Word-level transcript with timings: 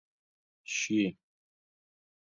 شي، 0.75 1.01